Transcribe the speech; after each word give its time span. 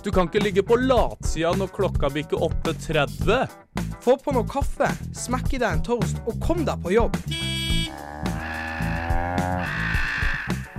Du 0.00 0.08
kan 0.10 0.30
ikke 0.30 0.40
ligge 0.40 0.62
på 0.64 0.78
latsida 0.80 1.50
når 1.60 1.68
klokka 1.76 2.08
bikker 2.14 2.40
8.30. 2.40 3.50
Få 4.00 4.14
på 4.16 4.32
noe 4.32 4.48
kaffe, 4.48 4.88
smekk 5.12 5.52
i 5.52 5.60
deg 5.60 5.74
en 5.76 5.82
toast 5.84 6.22
og 6.24 6.38
kom 6.40 6.62
deg 6.64 6.80
på 6.80 6.94
jobb. 6.94 7.18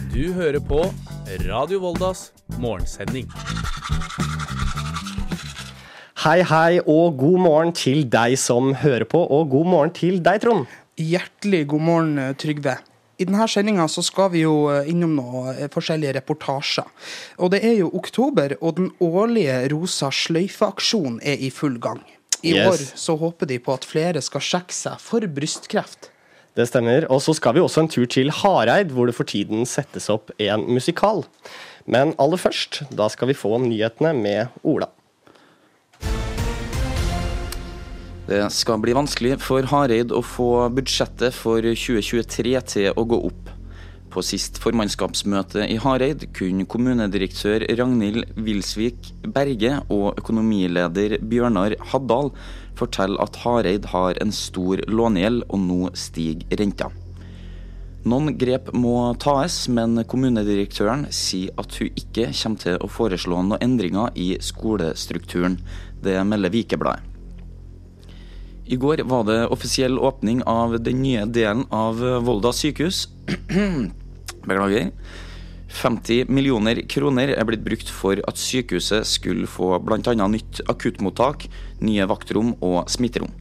Du 0.09 0.23
hører 0.33 0.57
på 0.65 0.81
Radio 1.45 1.83
Voldas 1.83 2.31
morgensending. 2.57 3.29
Hei, 6.25 6.41
hei, 6.41 6.81
og 6.81 7.21
god 7.21 7.39
morgen 7.45 7.77
til 7.77 8.03
deg 8.09 8.39
som 8.41 8.73
hører 8.81 9.05
på, 9.09 9.21
og 9.21 9.53
god 9.53 9.69
morgen 9.69 9.93
til 9.97 10.17
deg, 10.25 10.41
Trond. 10.41 10.65
Hjertelig 10.97 11.67
god 11.69 11.85
morgen, 11.91 12.17
Trygve. 12.41 12.79
I 13.21 13.25
denne 13.29 13.45
sendinga 13.49 13.85
skal 13.91 14.31
vi 14.33 14.41
jo 14.41 14.55
eh, 14.73 14.89
innom 14.89 15.13
noen 15.19 15.51
eh, 15.53 15.67
forskjellige 15.71 16.15
reportasjer. 16.17 16.87
Og 17.37 17.51
det 17.53 17.61
er 17.67 17.75
jo 17.83 17.91
oktober, 17.97 18.55
og 18.61 18.79
den 18.79 18.89
årlige 19.03 19.59
Rosa 19.73 20.09
sløyfe-aksjonen 20.09 21.19
er 21.21 21.37
i 21.37 21.51
full 21.53 21.77
gang. 21.81 22.01
I 22.41 22.55
Yes. 22.55 22.65
år 22.71 22.97
så 22.97 23.15
håper 23.21 23.45
de 23.45 23.59
på 23.61 23.73
at 23.75 23.85
flere 23.85 24.21
skal 24.25 24.41
sjekke 24.41 24.73
seg 24.73 24.97
for 24.97 25.21
brystkreft. 25.29 26.09
Det 26.57 26.65
stemmer. 26.67 27.05
Og 27.13 27.21
så 27.21 27.35
skal 27.37 27.53
vi 27.55 27.61
også 27.61 27.83
en 27.83 27.91
tur 27.91 28.07
til 28.09 28.31
Hareid, 28.33 28.89
hvor 28.91 29.05
det 29.07 29.15
for 29.15 29.29
tiden 29.29 29.61
settes 29.69 30.09
opp 30.11 30.33
en 30.41 30.65
musikal. 30.67 31.23
Men 31.85 32.15
aller 32.19 32.41
først, 32.41 32.81
da 32.89 33.07
skal 33.13 33.29
vi 33.29 33.37
få 33.37 33.53
nyhetene 33.61 34.15
med 34.17 34.57
Ola. 34.67 34.89
Det 38.31 38.45
skal 38.55 38.79
bli 38.79 38.93
vanskelig 38.95 39.33
for 39.43 39.65
Hareid 39.67 40.13
å 40.15 40.21
få 40.23 40.69
budsjettet 40.71 41.35
for 41.35 41.65
2023 41.65 42.53
til 42.73 42.93
å 42.95 43.03
gå 43.03 43.17
opp. 43.27 43.49
På 44.11 44.23
sist 44.23 44.55
formannskapsmøte 44.63 45.65
i 45.67 45.75
Hareid 45.83 46.23
kunne 46.37 46.63
kommunedirektør 46.71 47.65
Ragnhild 47.75 48.29
Wilsvik 48.39 49.09
Berge 49.35 49.73
og 49.91 50.21
økonomileder 50.21 51.17
Bjørnar 51.27 51.75
Haddal 51.91 52.31
fortelle 52.79 53.19
at 53.19 53.41
Hareid 53.43 53.91
har 53.91 54.15
en 54.23 54.31
stor 54.31 54.79
lånegjeld, 54.87 55.43
og 55.51 55.63
nå 55.67 55.91
stiger 55.91 56.55
renta. 56.63 56.87
Noen 58.07 58.37
grep 58.39 58.71
må 58.71 58.95
tas, 59.19 59.65
men 59.67 60.05
kommunedirektøren 60.07 61.09
sier 61.11 61.51
at 61.59 61.81
hun 61.81 61.91
ikke 61.99 62.31
kommer 62.31 62.63
til 62.63 62.79
å 62.79 62.91
foreslå 62.95 63.43
noen 63.43 63.59
endringer 63.59 64.15
i 64.15 64.37
skolestrukturen. 64.39 65.59
Det 65.99 66.21
melder 66.23 66.55
Vikebladet. 66.55 67.10
I 68.71 68.77
går 68.79 69.03
var 69.03 69.25
det 69.27 69.39
offisiell 69.51 69.99
åpning 69.99 70.43
av 70.47 70.77
den 70.79 71.01
nye 71.03 71.25
delen 71.27 71.65
av 71.75 71.99
Volda 72.23 72.53
sykehus. 72.55 73.09
Beklager. 74.47 74.93
50 75.71 76.31
millioner 76.31 76.79
kroner 76.91 77.33
er 77.35 77.47
blitt 77.47 77.63
brukt 77.65 77.91
for 77.91 78.19
at 78.27 78.39
sykehuset 78.39 79.07
skulle 79.07 79.47
få 79.47 79.73
bl.a. 79.83 80.15
nytt 80.27 80.63
akuttmottak, 80.71 81.47
nye 81.83 82.07
vaktrom 82.07 82.55
og 82.59 82.87
smitterom. 82.91 83.31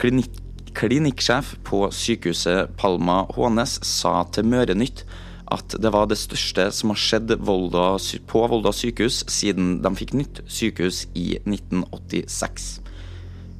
Klinik 0.00 0.42
klinikksjef 0.76 1.54
på 1.64 1.86
sykehuset 1.88 2.74
Palma 2.76 3.22
Hånes 3.32 3.78
sa 3.88 4.26
til 4.28 4.44
Mørenytt 4.52 5.06
at 5.52 5.76
det 5.80 5.92
var 5.94 6.08
det 6.10 6.18
største 6.20 6.66
som 6.74 6.92
har 6.92 7.00
skjedd 7.00 7.32
Volda, 7.48 7.94
på 8.28 8.42
Volda 8.50 8.74
sykehus 8.76 9.22
siden 9.30 9.78
de 9.84 9.92
fikk 9.96 10.12
nytt 10.18 10.42
sykehus 10.50 11.06
i 11.16 11.38
1986. 11.46 12.85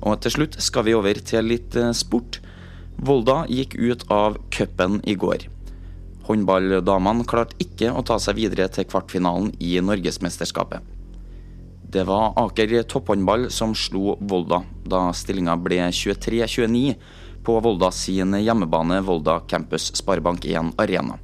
Og 0.06 0.20
til 0.22 0.36
slutt 0.36 0.56
skal 0.62 0.86
vi 0.86 0.94
over 0.94 1.18
til 1.18 1.48
litt 1.50 1.76
eh, 1.78 1.90
sport. 1.96 2.38
Volda 2.96 3.42
gikk 3.50 3.74
ut 3.76 4.06
av 4.12 4.38
cupen 4.54 5.00
i 5.04 5.16
går. 5.18 5.48
Håndballdamene 6.26 7.26
klarte 7.28 7.58
ikke 7.62 7.92
å 7.94 8.04
ta 8.06 8.18
seg 8.22 8.38
videre 8.38 8.68
til 8.72 8.86
kvartfinalen 8.88 9.52
i 9.62 9.76
Norgesmesterskapet. 9.82 10.94
Det 11.86 12.02
var 12.06 12.34
Aker 12.40 12.80
topphåndball 12.90 13.46
som 13.54 13.74
slo 13.78 14.16
Volda, 14.18 14.62
da 14.82 15.06
stillinga 15.14 15.54
ble 15.62 15.84
23-29 15.94 16.97
på 17.47 17.60
Volda 17.62 17.92
sin 17.94 18.34
hjemmebane 18.41 18.98
Volda 19.06 19.38
Campus 19.47 19.92
Sparebank 19.94 20.48
1 20.50 20.75
Arena. 20.82 21.20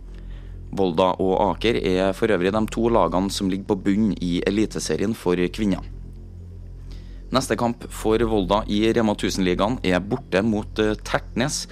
Volda 0.72 1.10
og 1.20 1.34
Aker 1.48 1.80
er 1.82 2.14
for 2.16 2.30
øvrig 2.32 2.54
de 2.54 2.62
to 2.70 2.86
lagene 2.94 3.32
som 3.34 3.50
ligger 3.50 3.72
på 3.72 3.80
bunn 3.88 4.12
i 4.22 4.38
Eliteserien 4.46 5.18
for 5.18 5.36
kvinner. 5.52 5.82
Neste 7.32 7.56
kamp 7.56 7.86
for 7.88 8.20
Volda 8.28 8.58
i 8.68 8.82
Rema 8.92 9.14
1000-ligaen 9.16 9.78
er 9.88 10.02
borte 10.04 10.42
mot 10.44 10.82
eh, 10.82 10.92
Tertnes, 11.00 11.62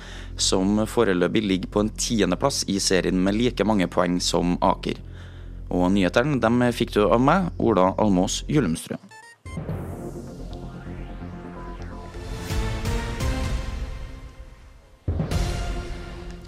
som 0.41 0.81
foreløpig 0.88 1.43
ligger 1.44 1.72
på 1.75 1.82
en 1.84 1.93
tiendeplass 2.00 2.62
i 2.72 2.78
serien 2.81 3.21
med 3.21 3.37
like 3.37 3.66
mange 3.69 3.91
poeng 3.93 4.16
som 4.25 4.56
Aker. 4.65 5.03
Og 5.69 5.91
nyhetene 5.93 6.72
fikk 6.72 6.97
du 6.97 7.03
av 7.04 7.21
meg, 7.21 7.53
Ola 7.60 7.91
Almås 8.00 8.41
Gyllumstrø. 8.48 8.97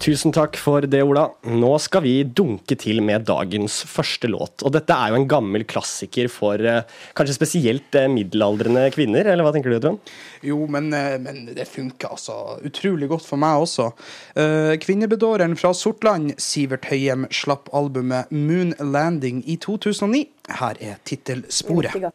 Tusen 0.03 0.33
takk 0.35 0.57
for 0.59 0.83
det, 0.83 0.99
Ola. 0.99 1.29
Nå 1.47 1.69
skal 1.79 2.03
vi 2.03 2.11
dunke 2.27 2.75
til 2.75 2.99
med 3.07 3.23
dagens 3.29 3.77
første 3.87 4.27
låt. 4.27 4.59
Og 4.67 4.73
dette 4.75 4.91
er 4.91 5.13
jo 5.13 5.19
en 5.21 5.27
gammel 5.31 5.63
klassiker 5.63 6.27
for 6.31 6.59
eh, 6.59 6.83
kanskje 7.15 7.37
spesielt 7.37 7.95
eh, 7.95 8.09
middelaldrende 8.11 8.83
kvinner, 8.91 9.29
eller 9.31 9.47
hva 9.47 9.53
tenker 9.55 9.71
du, 9.71 9.77
Trond? 9.79 10.11
Jo, 10.43 10.59
men, 10.67 10.89
eh, 10.97 11.15
men 11.23 11.45
det 11.55 11.69
funker 11.71 12.17
altså 12.17 12.57
utrolig 12.67 13.07
godt 13.13 13.29
for 13.29 13.39
meg 13.39 13.63
også. 13.63 13.93
Kvinnebedåren 14.35 14.81
Kvinnebedåreren 14.83 15.55
fra 15.59 15.71
Sortland, 15.77 16.35
Sivert 16.41 16.89
Høyem, 16.91 17.23
slapp 17.31 17.71
albumet 17.71 18.27
Moon 18.35 18.75
Landing 18.83 19.39
i 19.47 19.55
2009. 19.55 20.25
Her 20.59 20.83
er 20.83 20.99
tittelsporet. 21.07 22.11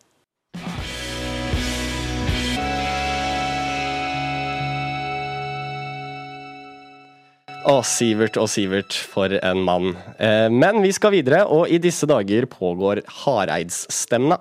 Å, 7.68 7.82
Sivert 7.84 8.38
og 8.40 8.46
Sivert, 8.48 8.94
for 9.12 9.28
en 9.44 9.58
mann. 9.60 9.90
Eh, 10.16 10.46
men 10.48 10.78
vi 10.80 10.88
skal 10.96 11.12
videre, 11.12 11.42
og 11.52 11.68
i 11.68 11.76
disse 11.84 12.08
dager 12.08 12.46
pågår 12.48 13.02
Hareidsstevna. 13.26 14.38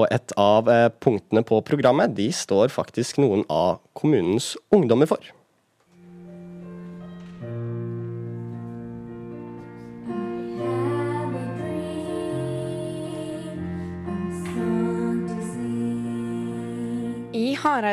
Og 0.00 0.08
et 0.08 0.32
av 0.40 0.70
eh, 0.72 0.86
punktene 0.88 1.44
på 1.44 1.60
programmet, 1.68 2.14
de 2.16 2.30
står 2.32 2.72
faktisk 2.72 3.20
noen 3.20 3.44
av 3.52 3.82
kommunens 3.92 4.54
ungdommer 4.72 5.12
for. 5.12 5.34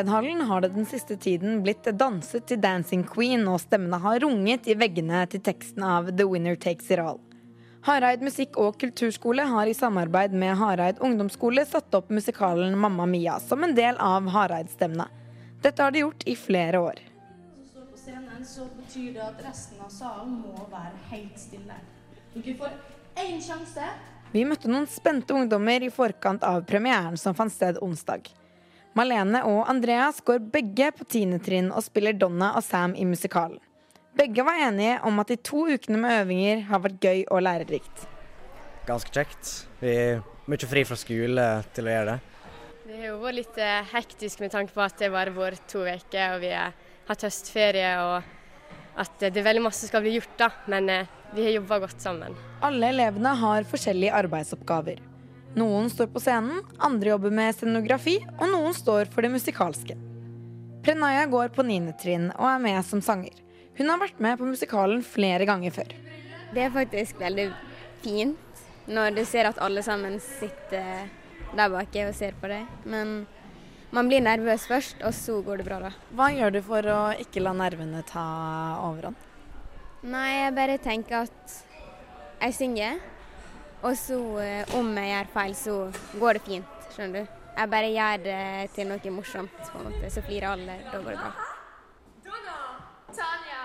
I 0.02 0.04
Hareidhallen 0.04 0.42
har 0.42 0.62
det 0.62 0.70
den 0.74 0.86
siste 0.86 1.16
tiden 1.16 1.60
blitt 1.62 1.86
danset 1.86 2.48
til 2.50 2.58
Dancing 2.58 3.04
Queen, 3.06 3.44
og 3.46 3.60
stemmene 3.62 4.00
har 4.02 4.24
runget 4.24 4.66
i 4.66 4.74
veggene 4.74 5.20
til 5.30 5.44
teksten 5.46 5.84
av 5.86 6.10
The 6.10 6.26
Winner 6.26 6.58
Takes 6.58 6.90
It 6.90 6.98
All. 6.98 7.20
Hareid 7.86 8.24
musikk- 8.26 8.58
og 8.58 8.80
kulturskole 8.82 9.46
har 9.46 9.70
i 9.70 9.76
samarbeid 9.78 10.34
med 10.34 10.58
Hareid 10.58 11.04
ungdomsskole 11.06 11.68
satt 11.70 11.94
opp 11.94 12.10
musikalen 12.10 12.74
Mamma 12.82 13.06
Mia 13.06 13.38
som 13.46 13.62
en 13.62 13.78
del 13.78 14.02
av 14.02 14.26
Hareidstevnet. 14.34 15.06
Dette 15.62 15.86
har 15.86 15.94
de 15.94 16.02
gjort 16.02 16.26
i 16.26 16.36
flere 16.36 16.82
år. 16.82 17.06
står 17.70 17.86
på 17.94 18.02
scenen, 18.02 18.42
så 18.46 18.66
betyr 18.82 19.14
det 19.14 19.22
at 19.22 19.46
resten 19.46 19.86
av 19.86 19.94
salen 19.94 20.42
må 20.42 20.66
være 20.74 20.98
helt 21.14 21.38
stille. 21.38 21.78
Dere 22.34 22.58
får 22.58 22.74
én 23.22 23.38
sjanse. 23.38 23.94
Vi 24.34 24.50
møtte 24.50 24.68
noen 24.68 24.90
spente 24.90 25.34
ungdommer 25.34 25.84
i 25.84 25.94
forkant 25.94 26.42
av 26.44 26.64
premieren 26.66 27.18
som 27.18 27.38
fant 27.38 27.54
sted 27.54 27.78
onsdag. 27.78 28.41
Malene 28.98 29.40
og 29.48 29.70
Andreas 29.72 30.18
går 30.26 30.42
begge 30.52 30.90
på 30.92 31.06
tiende 31.08 31.40
trinn 31.44 31.70
og 31.72 31.84
spiller 31.86 32.12
Donna 32.18 32.50
og 32.60 32.64
Sam 32.66 32.92
i 33.00 33.06
musikalen. 33.08 33.62
Begge 34.20 34.44
var 34.44 34.60
enige 34.68 34.98
om 35.08 35.22
at 35.24 35.30
de 35.32 35.38
to 35.40 35.64
ukene 35.72 36.00
med 36.02 36.18
øvinger 36.26 36.66
har 36.68 36.82
vært 36.84 36.98
gøy 37.00 37.22
og 37.32 37.46
lærerikt. 37.46 38.08
ganske 38.86 39.14
kjekt. 39.14 39.68
Vi 39.80 39.94
er 39.96 40.22
mye 40.50 40.68
fri 40.68 40.84
fra 40.84 40.98
skole 41.00 41.46
til 41.72 41.88
å 41.88 41.94
gjøre 41.94 42.10
det. 42.10 42.20
Det 42.84 42.98
har 42.98 43.08
jo 43.08 43.20
vært 43.22 43.38
litt 43.38 43.58
eh, 43.62 43.94
hektisk 43.94 44.42
med 44.44 44.52
tanke 44.52 44.74
på 44.76 44.82
at 44.84 44.98
det 45.00 45.12
bare 45.14 45.32
har 45.32 45.38
vært 45.38 45.68
to 45.72 45.86
uker 45.86 46.36
og 46.36 46.42
vi 46.44 46.52
har 46.52 46.74
hatt 47.08 47.24
høstferie 47.24 47.94
og 48.04 48.98
at 49.00 49.24
eh, 49.24 49.32
det 49.32 49.40
er 49.40 49.48
veldig 49.48 49.64
masse 49.70 49.86
som 49.86 49.94
skal 49.94 50.04
bli 50.04 50.18
gjort, 50.18 50.36
da. 50.42 50.50
Men 50.68 50.90
eh, 50.90 51.08
vi 51.32 51.46
har 51.48 51.56
jobba 51.62 51.80
godt 51.86 52.04
sammen. 52.04 52.36
Alle 52.62 52.92
elevene 52.92 53.32
har 53.40 53.70
forskjellige 53.72 54.18
arbeidsoppgaver. 54.20 55.00
Noen 55.52 55.90
står 55.92 56.08
på 56.14 56.22
scenen, 56.24 56.62
andre 56.80 57.12
jobber 57.12 57.34
med 57.36 57.56
scenografi, 57.58 58.16
og 58.38 58.48
noen 58.54 58.76
står 58.76 59.10
for 59.12 59.26
det 59.26 59.34
musikalske. 59.34 59.98
Prenaya 60.82 61.26
går 61.30 61.52
på 61.54 61.66
niende 61.68 61.92
trinn 62.00 62.30
og 62.38 62.48
er 62.48 62.62
med 62.64 62.80
som 62.88 63.02
sanger. 63.04 63.36
Hun 63.78 63.92
har 63.92 64.00
vært 64.00 64.22
med 64.24 64.40
på 64.40 64.48
musikalen 64.48 65.04
flere 65.04 65.46
ganger 65.50 65.76
før. 65.76 65.92
Det 66.56 66.64
er 66.64 66.72
faktisk 66.74 67.20
veldig 67.20 67.50
fint 68.02 68.64
når 68.92 69.18
du 69.20 69.22
ser 69.28 69.50
at 69.52 69.60
alle 69.62 69.84
sammen 69.86 70.18
sitter 70.24 71.06
der 71.52 71.72
bak 71.72 72.00
og 72.06 72.16
ser 72.16 72.36
på 72.40 72.50
deg. 72.52 72.66
Men 72.88 73.26
man 73.92 74.08
blir 74.08 74.24
nervøs 74.24 74.66
først, 74.72 75.04
og 75.04 75.14
så 75.16 75.42
går 75.44 75.62
det 75.62 75.68
bra, 75.68 75.82
da. 75.84 75.92
Hva 76.16 76.30
gjør 76.32 76.56
du 76.56 76.62
for 76.64 76.88
å 76.88 77.00
ikke 77.20 77.44
la 77.44 77.52
nervene 77.60 78.04
ta 78.08 78.24
overhånd? 78.88 79.20
Nei, 80.08 80.30
jeg 80.46 80.56
bare 80.58 80.78
tenker 80.82 81.26
at 81.28 81.58
jeg 82.42 82.56
synger, 82.58 83.02
og 83.82 83.98
så 83.98 84.18
eh, 84.42 84.76
om 84.78 84.90
jeg 84.98 85.10
gjør 85.12 85.30
feil, 85.34 85.56
så 85.58 85.76
går 86.20 86.38
det 86.38 86.42
fint. 86.46 86.90
Skjønner 86.94 87.22
du? 87.22 87.38
Jeg 87.58 87.70
bare 87.72 87.90
gjør 87.92 88.22
det 88.26 88.42
til 88.76 88.88
noe 88.88 89.14
morsomt, 89.16 89.58
på 89.72 89.80
en 89.80 89.88
måte. 89.90 90.12
Så 90.14 90.24
flirer 90.26 90.52
alle. 90.52 90.78
Da 90.88 91.00
går 91.02 91.12
det 91.16 91.20
bra. 91.20 91.32
Donna, 92.28 92.60
Tanya, 93.18 93.64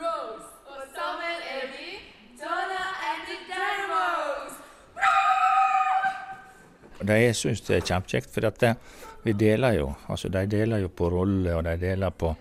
Rose. 0.00 0.50
Og 0.68 0.82
sammen 0.94 1.48
er 1.54 1.64
vi 1.72 1.90
Donna 2.40 2.84
and 3.08 3.24
the 3.30 3.38
Dermos! 3.48 4.60
Det 7.04 7.18
jeg 7.20 7.36
syns 7.36 7.64
det 7.66 7.76
er 7.76 7.88
kjempekjekt, 7.88 8.30
for 8.32 8.48
at 8.48 8.60
det, 8.62 8.74
vi 9.24 9.32
deler 9.32 9.78
jo. 9.80 9.90
Altså 10.08 10.28
de 10.32 10.44
deler 10.50 10.84
jo 10.84 10.92
på 10.92 11.10
roller, 11.12 11.56
og 11.56 11.64
de 11.66 11.76
deler 11.80 12.10
på 12.10 12.34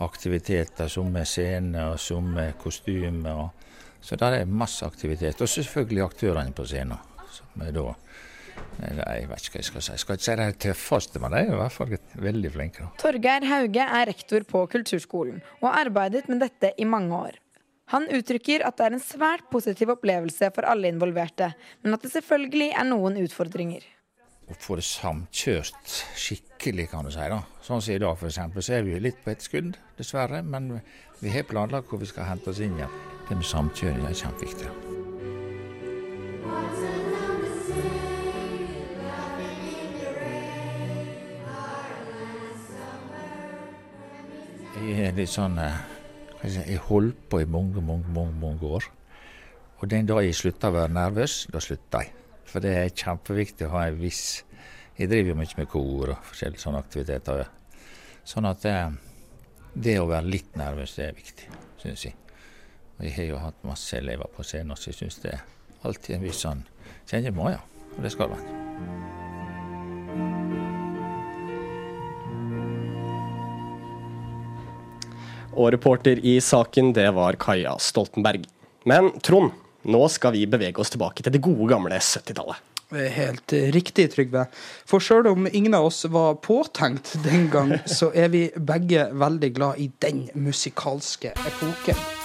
aktiviteter, 0.00 0.88
som 0.88 1.16
er 1.16 1.28
scene 1.28 1.90
og 1.92 2.00
som 2.00 2.32
er 2.40 2.56
kostyme. 2.60 3.32
Og, 3.36 3.59
så 4.00 4.16
der 4.16 4.40
er 4.40 4.48
masse 4.48 4.86
aktivitet. 4.86 5.40
Og 5.40 5.48
selvfølgelig 5.48 6.04
aktørene 6.06 6.56
på 6.56 6.66
scenen. 6.68 6.98
Som 7.30 7.66
er 7.66 7.74
da 7.76 7.92
Jeg 8.80 9.28
vet 9.28 9.44
ikke 9.44 9.54
hva 9.54 9.60
jeg 9.60 9.68
skal 9.68 9.82
si. 9.82 9.92
Jeg 9.92 10.00
skal 10.02 10.16
ikke 10.16 10.24
si 10.24 10.34
de 10.40 10.48
tøffeste, 10.64 11.20
men 11.20 11.32
de 11.32 11.38
er 11.40 11.52
i 11.52 11.60
hvert 11.60 11.74
fall 11.74 11.94
veldig 12.14 12.50
flinke. 12.52 12.88
Torgeir 13.00 13.46
Hauge 13.48 13.84
er 13.84 14.08
rektor 14.08 14.44
på 14.48 14.64
kulturskolen 14.72 15.40
og 15.60 15.68
har 15.68 15.86
arbeidet 15.86 16.28
med 16.28 16.42
dette 16.44 16.72
i 16.78 16.88
mange 16.88 17.16
år. 17.16 17.38
Han 17.90 18.06
uttrykker 18.14 18.62
at 18.66 18.76
det 18.78 18.86
er 18.86 18.96
en 18.96 19.02
svært 19.02 19.48
positiv 19.50 19.90
opplevelse 19.96 20.52
for 20.54 20.68
alle 20.70 20.92
involverte, 20.92 21.50
men 21.82 21.96
at 21.96 22.04
det 22.04 22.12
selvfølgelig 22.12 22.70
er 22.78 22.86
noen 22.86 23.18
utfordringer. 23.24 23.82
Å 24.50 24.56
få 24.58 24.78
det 24.78 24.86
samkjørt 24.86 25.96
skikkelig, 26.18 26.88
kan 26.92 27.06
du 27.06 27.12
si. 27.14 27.26
da. 27.32 27.42
Sånn 27.66 27.82
som 27.82 27.94
i 27.94 28.00
dag 28.02 28.18
f.eks. 28.18 28.38
så 28.66 28.76
er 28.78 28.86
vi 28.86 28.98
litt 29.02 29.18
på 29.24 29.34
et 29.34 29.46
skudd, 29.46 29.78
dessverre. 29.98 30.42
Men 30.42 30.76
vi 31.22 31.34
har 31.34 31.46
planlagt 31.50 31.90
hvor 31.90 32.02
vi 32.02 32.10
skal 32.10 32.30
hente 32.30 32.50
oss 32.50 32.62
inn 32.62 32.78
igjen. 32.78 33.19
Det 33.30 33.36
med 33.38 33.46
samkjøring 33.46 34.06
er 34.08 34.14
kjempeviktig. 34.18 34.68
Jeg 44.80 45.04
er 45.04 45.14
litt 45.14 45.30
sånn 45.30 45.60
eh, 45.62 45.76
jeg, 46.42 46.80
holdt 46.88 47.20
på 47.30 47.38
i 47.44 47.46
mange, 47.46 47.78
mange, 47.78 48.10
mange, 48.10 48.34
mange 48.40 48.66
år. 48.66 48.88
Og 49.78 49.86
den 49.92 50.08
dag 50.10 50.24
jeg 50.26 50.34
slutta 50.34 50.72
å 50.72 50.74
være 50.80 50.96
nervøs, 50.96 51.44
da 51.54 51.62
slutta 51.62 52.00
jeg. 52.02 52.10
For 52.50 52.64
det 52.64 52.72
er 52.80 52.90
kjempeviktig 52.90 53.68
å 53.68 53.76
ha 53.76 53.84
en 53.86 54.00
viss 54.00 54.40
Jeg 54.98 55.06
driver 55.12 55.30
jo 55.30 55.36
mye 55.38 55.56
med 55.60 55.70
kor 55.70 56.16
og 56.16 56.26
forskjellige 56.32 56.64
sånne 56.64 56.82
aktiviteter. 56.82 57.44
Sånn 58.26 58.50
at 58.50 58.66
det, 58.66 58.74
det 59.86 60.00
å 60.02 60.10
være 60.10 60.34
litt 60.34 60.58
nervøs, 60.58 60.98
det 60.98 61.06
er 61.06 61.16
viktig, 61.16 61.46
syns 61.78 62.04
jeg. 62.08 62.18
Jeg 63.00 63.14
har 63.16 63.30
jo 63.30 63.38
hatt 63.40 63.62
masse 63.64 63.96
elever 63.96 64.28
på 64.34 64.44
scenen, 64.44 64.76
så 64.76 64.90
jeg 64.90 64.98
syns 64.98 65.22
det 65.22 65.32
er 65.32 65.44
alltid 65.88 66.18
en 66.18 66.24
viss 66.26 66.42
sånn 66.44 66.66
Kjenner 67.08 67.32
må, 67.34 67.48
ja. 67.50 67.62
Og 67.96 68.04
det 68.04 68.12
skal 68.12 68.28
man. 68.30 68.42
Og 75.56 75.72
reporter 75.74 76.20
i 76.22 76.36
saken, 76.44 76.92
det 76.94 77.08
var 77.16 77.40
Kaja 77.40 77.74
Stoltenberg. 77.82 78.44
Men 78.86 79.10
Trond, 79.24 79.56
nå 79.82 80.02
skal 80.12 80.36
vi 80.36 80.44
bevege 80.46 80.78
oss 80.84 80.92
tilbake 80.94 81.24
til 81.24 81.34
det 81.34 81.42
gode, 81.42 81.66
gamle 81.72 81.98
70-tallet. 81.98 82.68
Helt 82.90 83.52
riktig, 83.74 84.08
Trygve. 84.14 84.46
For 84.88 85.02
sjøl 85.02 85.28
om 85.30 85.46
ingen 85.50 85.76
av 85.78 85.88
oss 85.90 86.04
var 86.10 86.40
påtenkt 86.42 87.16
den 87.26 87.48
gang, 87.50 87.76
så 87.98 88.12
er 88.14 88.32
vi 88.34 88.48
begge 88.54 89.08
veldig 89.14 89.54
glad 89.56 89.82
i 89.82 89.90
den 90.02 90.26
musikalske 90.38 91.34
epoken. 91.34 92.19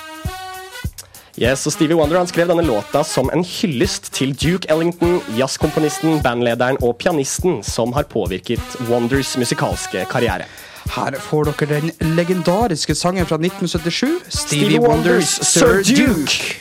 Yes, 1.36 1.66
og 1.68 1.74
Stevie 1.76 1.98
Wonder 2.00 2.16
han 2.16 2.30
skrev 2.32 2.48
denne 2.48 2.64
låta 2.64 3.02
som 3.04 3.28
en 3.36 3.42
hyllest 3.44 4.06
til 4.16 4.30
Duke 4.40 4.70
Ellington, 4.72 5.18
jazzkomponisten, 5.36 6.22
bandlederen 6.24 6.78
og 6.80 6.94
pianisten 7.02 7.58
som 7.60 7.92
har 7.98 8.06
påvirket 8.08 8.78
Wonders 8.88 9.34
musikalske 9.36 10.06
karriere. 10.08 10.48
Her 10.96 11.18
får 11.20 11.50
dere 11.50 11.82
den 11.82 12.14
legendariske 12.16 12.96
sangen 12.96 13.28
fra 13.28 13.36
1977, 13.36 14.14
Stevie, 14.30 14.78
Stevie 14.78 14.80
Wonders 14.80 15.34
Sir 15.44 15.84
Duke. 15.84 16.56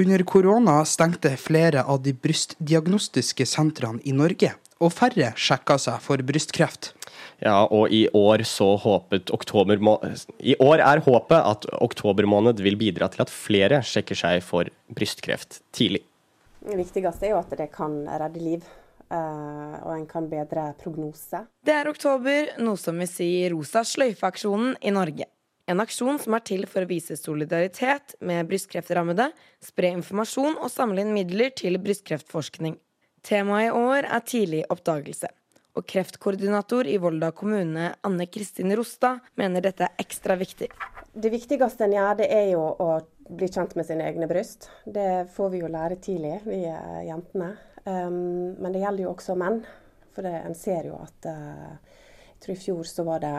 Under 0.00 0.24
korona 0.24 0.78
stengte 0.88 1.34
flere 1.36 1.84
av 1.84 2.00
de 2.06 2.14
brystdiagnostiske 2.16 3.44
sentrene 3.44 4.00
i 4.08 4.16
Norge, 4.16 4.54
og 4.80 4.94
færre 4.96 5.34
sjekka 5.36 5.76
seg 5.76 6.00
for 6.00 6.24
brystkreft. 6.24 6.94
Ja, 7.40 7.64
og 7.72 7.88
i 7.88 8.04
år 8.12 8.42
så 8.44 8.74
håpet 8.76 9.32
oktober 9.32 9.80
må 9.80 9.96
I 10.44 10.58
år 10.60 10.82
er 10.84 11.00
håpet 11.06 11.38
at 11.40 11.64
oktober 11.80 12.28
måned 12.28 12.60
vil 12.60 12.76
bidra 12.80 13.08
til 13.12 13.24
at 13.24 13.32
flere 13.32 13.80
sjekker 13.86 14.18
seg 14.18 14.44
for 14.44 14.68
brystkreft 14.92 15.62
tidlig. 15.72 16.02
Det 16.60 16.76
viktigste 16.76 17.30
er 17.30 17.32
jo 17.32 17.40
at 17.40 17.56
det 17.56 17.70
kan 17.72 18.02
redde 18.04 18.42
liv, 18.44 18.66
eh, 19.08 19.76
og 19.80 19.94
en 19.94 20.04
kan 20.08 20.28
bedre 20.28 20.74
prognose. 20.82 21.46
Det 21.64 21.72
er 21.72 21.88
oktober, 21.88 22.52
noe 22.60 22.76
som 22.76 23.00
vil 23.00 23.08
si 23.08 23.30
Rosa 23.48 23.86
sløyfe-aksjonen 23.88 24.76
i 24.84 24.92
Norge. 24.92 25.30
En 25.70 25.80
aksjon 25.80 26.18
som 26.20 26.36
er 26.36 26.44
til 26.44 26.66
for 26.68 26.84
å 26.84 26.90
vise 26.90 27.16
solidaritet 27.16 28.18
med 28.26 28.48
brystkreftrammede, 28.50 29.30
spre 29.64 29.94
informasjon 29.96 30.58
og 30.58 30.68
samle 30.72 31.06
inn 31.06 31.14
midler 31.16 31.54
til 31.56 31.80
brystkreftforskning. 31.80 32.76
Temaet 33.24 33.70
i 33.70 33.76
år 33.76 34.08
er 34.08 34.24
tidlig 34.26 34.64
oppdagelse. 34.72 35.30
Og 35.80 35.86
kreftkoordinator 35.88 36.84
i 36.92 36.98
Volda 37.00 37.30
kommune, 37.32 37.94
Anne 38.04 38.26
Kristin 38.28 38.74
Rostad, 38.76 39.22
mener 39.40 39.64
dette 39.64 39.86
er 39.86 40.02
ekstra 40.02 40.34
viktig. 40.36 40.66
Det 41.16 41.30
viktigste 41.32 41.86
en 41.86 41.94
gjør, 41.94 42.18
det 42.18 42.26
er 42.36 42.50
jo 42.50 42.66
å 42.84 42.88
bli 43.30 43.48
kjent 43.48 43.72
med 43.78 43.88
sine 43.88 44.04
egne 44.04 44.28
bryst. 44.28 44.68
Det 44.84 45.24
får 45.32 45.48
vi 45.54 45.62
jo 45.62 45.70
lære 45.72 45.96
tidlig, 46.04 46.34
vi 46.44 46.58
er 46.68 47.06
jentene. 47.06 47.54
Um, 47.86 48.58
men 48.60 48.74
det 48.74 48.82
gjelder 48.82 49.06
jo 49.06 49.14
også 49.14 49.38
menn. 49.40 49.62
For 50.12 50.26
det, 50.26 50.34
en 50.50 50.58
ser 50.58 50.90
jo 50.90 50.98
at 51.00 51.30
uh, 51.30 51.72
jeg 52.34 52.44
tror 52.44 52.54
I 52.54 52.60
fjor 52.66 52.92
så 52.92 53.06
var 53.08 53.24
det 53.24 53.32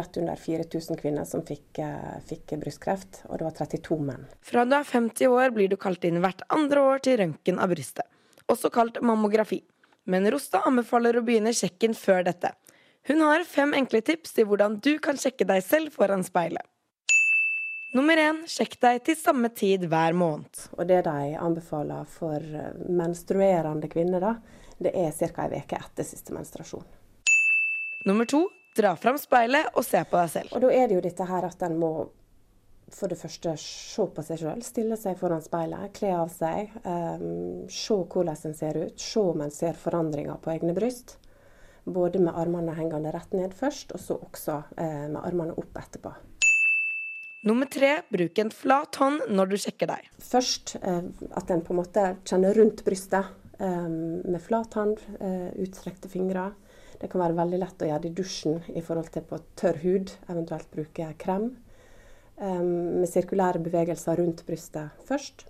rett 0.00 0.18
under 0.22 0.40
4000 0.40 1.02
kvinner 1.02 1.28
som 1.28 1.44
fikk, 1.44 1.82
uh, 1.84 2.16
fikk 2.24 2.56
brystkreft, 2.64 3.26
og 3.28 3.42
det 3.42 3.48
var 3.50 3.58
32 3.60 4.00
menn. 4.08 4.24
Fra 4.40 4.64
du 4.64 4.72
er 4.78 4.88
50 4.88 5.36
år 5.36 5.52
blir 5.52 5.68
du 5.68 5.76
kalt 5.76 6.08
inn 6.08 6.24
hvert 6.24 6.48
andre 6.48 6.88
år 6.94 7.04
til 7.04 7.20
røntgen 7.20 7.60
av 7.60 7.76
brystet, 7.76 8.08
også 8.48 8.72
kalt 8.72 9.04
mammografi. 9.04 9.60
Men 10.04 10.28
Rosta 10.30 10.60
anbefaler 10.68 11.16
å 11.16 11.24
begynne 11.24 11.54
sjekken 11.56 11.96
før 11.96 12.26
dette. 12.26 12.52
Hun 13.08 13.20
har 13.24 13.44
fem 13.48 13.74
enkle 13.76 14.00
tips 14.04 14.32
til 14.36 14.48
hvordan 14.48 14.78
du 14.84 14.96
kan 15.04 15.18
sjekke 15.20 15.46
deg 15.48 15.64
selv 15.64 15.92
foran 15.96 16.24
speilet. 16.24 16.64
Nummer 17.94 18.18
én, 18.18 18.40
sjekk 18.50 18.74
deg 18.82 19.04
til 19.06 19.14
samme 19.14 19.52
tid 19.54 19.84
hver 19.86 20.16
måned. 20.18 20.64
Og 20.74 20.88
det 20.88 21.04
de 21.06 21.36
anbefaler 21.38 22.08
for 22.10 22.42
menstruerende 22.90 23.86
kvinner, 23.92 24.24
da, 24.24 24.32
det 24.82 24.90
er 24.98 25.12
ca. 25.14 25.46
ei 25.46 25.62
uke 25.62 25.78
etter 25.78 26.08
siste 26.08 26.34
menstruasjon. 26.34 26.82
Nummer 28.08 28.26
to, 28.26 28.48
dra 28.76 28.96
fram 28.98 29.20
speilet 29.20 29.70
og 29.78 29.86
se 29.86 30.02
på 30.10 30.18
deg 30.18 30.32
selv. 30.32 30.56
Og 30.56 30.64
da 30.64 30.72
er 30.74 30.90
det 30.90 30.98
jo 30.98 31.04
dette 31.04 31.28
her 31.28 31.46
at 31.46 31.62
en 31.68 31.78
må 31.78 31.92
for 32.94 33.10
det 33.10 33.18
første 33.18 33.56
se 33.60 34.06
på 34.14 34.24
seg 34.24 34.40
sjøl, 34.40 34.62
stille 34.64 34.98
seg 35.00 35.18
foran 35.18 35.42
speilet, 35.42 35.90
kle 35.96 36.12
av 36.16 36.30
seg. 36.32 36.70
Um, 36.86 37.64
se 37.70 37.96
hvordan 37.98 38.38
en 38.50 38.56
ser 38.56 38.78
ut. 38.80 39.00
Se 39.00 39.22
om 39.22 39.42
en 39.44 39.54
ser 39.54 39.78
forandringer 39.78 40.38
på 40.42 40.54
egne 40.54 40.76
bryst. 40.76 41.16
Både 41.84 42.22
med 42.22 42.36
armene 42.40 42.72
hengende 42.78 43.12
rett 43.12 43.34
ned 43.36 43.52
først, 43.56 43.92
og 43.92 44.00
så 44.00 44.16
også 44.16 44.60
eh, 44.80 45.02
med 45.12 45.20
armene 45.20 45.52
opp 45.60 45.76
etterpå. 45.76 46.14
Nummer 47.44 47.68
tre, 47.68 47.98
bruk 48.08 48.38
en 48.40 48.50
flat 48.54 48.96
hånd 48.96 49.26
når 49.36 49.50
du 49.50 49.56
sjekker 49.60 49.90
deg. 49.90 50.06
Først 50.24 50.78
eh, 50.80 51.02
at 51.36 51.50
en 51.52 51.64
på 51.66 51.74
en 51.74 51.80
måte 51.82 52.04
kjenner 52.24 52.56
rundt 52.56 52.80
brystet 52.86 53.28
eh, 53.58 53.90
med 53.90 54.40
flat 54.40 54.78
hånd, 54.78 55.02
eh, 55.18 55.50
utstrekte 55.66 56.08
fingre. 56.08 56.46
Det 57.02 57.10
kan 57.12 57.20
være 57.20 57.36
veldig 57.36 57.60
lett 57.60 57.84
å 57.84 57.90
gjøre 57.90 58.06
det 58.06 58.14
i 58.14 58.16
dusjen 58.16 58.62
i 58.72 58.80
forhold 58.80 59.12
til 59.12 59.26
på 59.28 59.42
tørr 59.60 59.82
hud, 59.82 60.14
eventuelt 60.32 60.72
bruke 60.72 61.10
krem. 61.20 61.50
Med 62.38 63.06
sirkulære 63.06 63.62
bevegelser 63.62 64.18
rundt 64.18 64.40
brystet 64.46 65.04
først. 65.06 65.46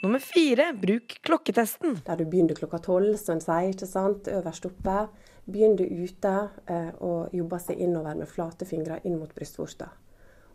Nummer 0.00 0.18
fire, 0.18 0.70
bruk 0.72 1.18
klokketesten. 1.20 1.98
Der 2.06 2.16
du 2.16 2.24
begynner 2.24 2.56
klokka 2.56 2.78
tolv, 2.80 3.18
som 3.20 3.34
en 3.36 3.42
sier, 3.44 3.74
ikke 3.74 3.88
sant, 3.88 4.30
øverst 4.32 4.64
oppe. 4.64 4.94
Begynner 5.44 5.84
ute 5.84 6.32
uh, 6.70 6.92
og 7.04 7.34
jobber 7.36 7.60
seg 7.60 7.82
innover 7.84 8.16
med 8.16 8.30
flate 8.30 8.64
fingre 8.64 8.96
inn 9.04 9.18
mot 9.20 9.34
brystvorta. 9.36 9.90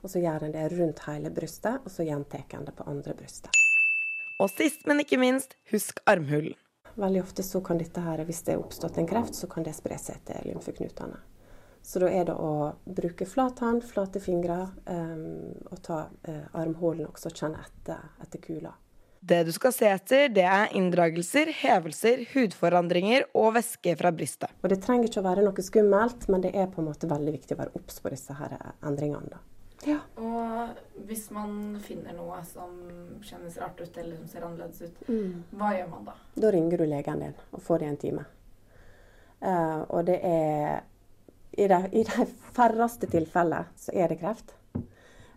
Og 0.01 0.09
så 0.09 0.23
gjør 0.23 0.47
en 0.47 0.55
det 0.55 0.65
rundt 0.73 1.03
hele 1.05 1.29
brystet, 1.33 1.77
og 1.85 1.93
så 1.93 2.07
gjentar 2.07 2.57
en 2.57 2.65
det 2.65 2.73
på 2.73 2.89
andre 2.89 3.13
brystet. 3.17 3.53
Og 4.41 4.49
sist, 4.49 4.81
men 4.89 5.03
ikke 5.05 5.21
minst, 5.21 5.53
husk 5.69 6.01
armhulen. 6.09 6.57
Veldig 6.97 7.21
ofte 7.21 7.43
så 7.43 7.61
kan 7.61 7.77
dette 7.77 8.01
her, 8.01 8.25
hvis 8.25 8.41
det 8.47 8.55
er 8.55 8.65
oppstått 8.65 8.97
en 8.97 9.07
kreft, 9.07 9.37
så 9.37 9.49
kan 9.51 9.65
det 9.67 9.75
spre 9.77 9.97
seg 9.99 10.25
til 10.25 10.49
lymfeknutene. 10.49 11.21
Så 11.85 12.01
da 12.01 12.07
er 12.09 12.25
det 12.25 12.33
å 12.33 12.71
bruke 12.89 13.27
flat 13.29 13.59
hånd, 13.61 13.83
flate 13.85 14.17
fingre, 14.23 14.63
um, 14.89 15.53
og 15.69 15.81
ta 15.85 15.99
uh, 16.09 16.47
armhulen 16.57 17.05
også, 17.11 17.29
kjenne 17.29 17.61
etter, 17.61 18.01
etter 18.25 18.41
kula. 18.41 18.71
Det 19.25 19.43
du 19.45 19.51
skal 19.53 19.73
se 19.73 19.87
etter, 19.89 20.27
det 20.33 20.43
er 20.49 20.73
inndragelser, 20.77 21.49
hevelser, 21.61 22.23
hudforandringer 22.33 23.27
og 23.37 23.55
væske 23.55 23.93
fra 23.97 24.11
brystet. 24.13 24.53
Og 24.61 24.69
Det 24.69 24.79
trenger 24.81 25.09
ikke 25.09 25.21
å 25.21 25.25
være 25.25 25.45
noe 25.45 25.65
skummelt, 25.65 26.27
men 26.29 26.43
det 26.45 26.51
er 26.57 26.69
på 26.73 26.81
en 26.81 26.89
måte 26.89 27.09
veldig 27.09 27.33
viktig 27.37 27.57
å 27.57 27.61
være 27.63 27.73
obs 27.77 28.01
på 28.01 28.13
disse 28.13 28.33
her 28.37 28.57
endringene. 28.85 29.33
Da. 29.33 29.41
Ja. 29.85 29.99
Og 30.17 31.05
hvis 31.05 31.27
man 31.33 31.77
finner 31.85 32.13
noe 32.17 32.41
som 32.49 32.73
kjennes 33.25 33.57
rart 33.61 33.81
ut 33.81 33.97
eller 34.01 34.17
som 34.17 34.27
ser 34.29 34.45
annerledes 34.45 34.81
ut, 34.81 35.07
Mm. 35.09 35.43
hva 35.53 35.73
gjør 35.77 35.89
man 35.89 36.05
da? 36.09 36.17
Da 36.35 36.51
ringer 36.53 36.77
du 36.77 36.85
legen 36.85 37.19
din 37.19 37.35
og 37.51 37.61
får 37.61 37.79
deg 37.79 37.89
en 37.89 37.97
time. 37.97 38.25
Uh, 39.41 39.85
og 39.89 40.05
det 40.05 40.19
er 40.23 40.83
I 41.57 41.67
de, 41.71 41.79
i 41.95 42.03
de 42.03 42.27
færreste 42.55 43.07
tilfeller 43.11 43.69
så 43.79 43.93
er 43.95 44.11
det 44.11 44.19
kreft. 44.19 44.55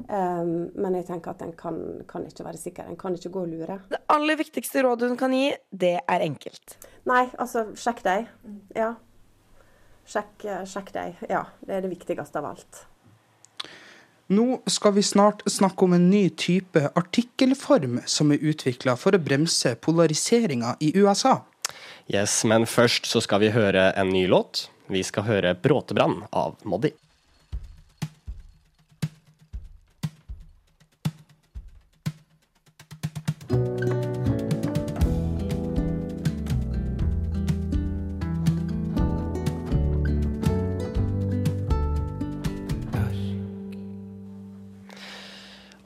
Um, 0.08 0.70
men 0.78 0.94
jeg 0.94 1.08
tenker 1.08 1.34
at 1.34 1.42
en 1.42 1.52
kan, 1.58 1.78
kan 2.08 2.26
ikke 2.26 2.46
være 2.46 2.60
sikker. 2.60 2.86
En 2.86 2.98
kan 2.98 3.14
ikke 3.14 3.32
gå 3.34 3.42
og 3.44 3.50
lure. 3.50 3.80
Det 3.90 4.00
aller 4.14 4.38
viktigste 4.38 4.84
rådet 4.86 5.10
hun 5.10 5.18
kan 5.18 5.34
gi, 5.34 5.50
det 5.70 5.96
er 6.00 6.24
enkelt. 6.24 6.78
Nei, 7.08 7.26
altså, 7.38 7.66
sjekk 7.78 8.04
deg. 8.06 8.28
Ja. 8.78 8.92
Sjekk, 10.08 10.46
eh, 10.46 10.62
sjekk 10.68 10.94
deg. 10.94 11.18
Ja, 11.28 11.42
det 11.66 11.76
er 11.76 11.84
det 11.84 11.92
viktigste 11.92 12.40
av 12.40 12.52
alt. 12.54 12.84
Nå 14.28 14.58
skal 14.68 14.92
vi 14.92 15.02
snart 15.02 15.42
snakke 15.48 15.86
om 15.86 15.94
en 15.96 16.10
ny 16.10 16.26
type 16.36 16.82
artikkelform 17.00 18.02
som 18.04 18.32
er 18.32 18.42
utvikla 18.44 18.94
for 19.00 19.16
å 19.16 19.20
bremse 19.24 19.72
polariseringa 19.80 20.74
i 20.84 20.92
USA. 21.00 21.38
Yes, 22.08 22.42
men 22.48 22.68
først 22.68 23.08
så 23.08 23.22
skal 23.24 23.40
vi 23.40 23.52
høre 23.52 23.90
en 23.96 24.12
ny 24.12 24.26
låt. 24.28 24.68
Vi 24.88 25.02
skal 25.04 25.28
høre 25.28 25.54
'Bråtebrann' 25.54 26.24
av 26.32 26.56
Moddi. 26.64 26.94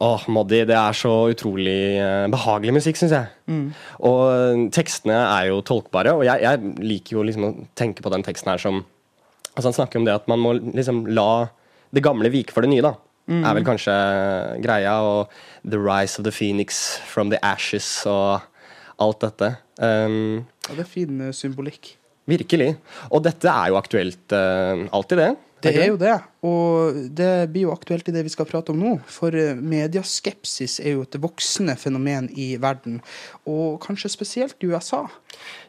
Åh, 0.02 0.22
Moddi, 0.34 0.64
det 0.66 0.74
er 0.74 0.96
så 0.98 1.10
utrolig 1.30 1.94
eh, 1.94 2.24
behagelig 2.30 2.74
musikk, 2.74 2.98
syns 2.98 3.12
jeg. 3.14 3.28
Mm. 3.46 3.68
Og 4.08 4.64
tekstene 4.74 5.14
er 5.14 5.50
jo 5.52 5.60
tolkbare, 5.66 6.14
og 6.18 6.24
jeg, 6.26 6.42
jeg 6.42 6.72
liker 6.82 7.16
jo 7.16 7.26
liksom 7.28 7.46
å 7.46 7.52
tenke 7.78 8.02
på 8.02 8.10
den 8.10 8.24
teksten 8.26 8.50
her 8.50 8.62
som 8.62 8.82
Altså 9.52 9.68
Han 9.68 9.76
snakker 9.76 10.00
om 10.00 10.06
det 10.08 10.14
at 10.14 10.28
man 10.30 10.40
må 10.40 10.54
liksom 10.58 11.04
la 11.12 11.48
det 11.92 12.02
gamle 12.04 12.30
vike 12.32 12.54
for 12.54 12.64
det 12.64 12.70
nye, 12.72 12.84
da. 12.84 12.94
Mm. 13.28 13.42
Er 13.44 13.56
vel 13.58 13.66
kanskje 13.66 13.96
greia. 14.64 14.94
Og 15.04 15.32
The 15.68 15.78
Rise 15.78 16.18
of 16.18 16.24
the 16.24 16.32
Phoenix 16.32 16.98
from 17.06 17.30
the 17.30 17.40
Ashes 17.44 17.88
og 18.08 18.40
alt 19.02 19.20
dette. 19.24 19.56
Um, 19.78 20.46
Ja, 20.68 20.76
det 20.78 20.84
er 20.84 20.88
fin 20.88 21.20
eh, 21.20 21.32
symbolikk. 21.34 21.96
virkelig. 22.30 22.76
Og 23.10 23.24
dette 23.24 23.50
er 23.50 23.72
jo 23.72 23.76
aktuelt 23.76 24.30
uh, 24.32 24.86
alltid, 24.94 25.18
det. 25.18 25.30
Det 25.62 25.76
er 25.78 25.90
jo 25.92 25.98
det, 26.00 26.14
og 26.42 26.98
det 27.14 27.30
blir 27.52 27.68
jo 27.68 27.74
aktuelt 27.74 28.08
i 28.10 28.14
det 28.14 28.24
vi 28.26 28.32
skal 28.32 28.48
prate 28.48 28.74
om 28.74 28.80
nå. 28.82 28.96
For 29.06 29.30
medieskepsis 29.32 30.02
mediaskepsis 30.02 30.80
er 30.82 30.96
jo 30.96 31.04
et 31.06 31.16
voksende 31.22 31.74
fenomen 31.78 32.28
i 32.38 32.56
verden, 32.60 33.00
og 33.48 33.80
kanskje 33.84 34.10
spesielt 34.12 34.56
i 34.62 34.70
USA. 34.72 35.04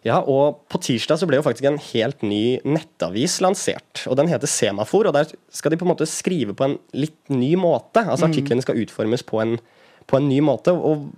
Ja, 0.05 0.19
og 0.19 0.63
på 0.69 0.79
tirsdag 0.83 1.19
så 1.19 1.27
ble 1.29 1.39
jo 1.39 1.45
faktisk 1.45 1.67
en 1.69 1.79
helt 1.91 2.23
ny 2.23 2.59
nettavis 2.65 3.39
lansert. 3.41 4.05
Og 4.07 4.17
den 4.19 4.27
heter 4.31 4.47
Semafor, 4.49 5.07
og 5.07 5.13
der 5.13 5.31
skal 5.51 5.71
de 5.71 5.77
på 5.77 5.85
en 5.87 5.93
måte 5.93 6.09
skrive 6.09 6.55
på 6.55 6.67
en 6.67 6.77
litt 6.93 7.17
ny 7.29 7.55
måte. 7.55 8.03
Altså 8.03 8.27
Mm. 8.27 8.31
artiklene 8.31 8.61
skal 8.61 8.79
utformes 8.79 9.23
på 9.23 9.41
en, 9.41 9.59
på 10.07 10.17
en 10.17 10.29
ny 10.29 10.39
måte. 10.41 10.71
Og 10.71 11.09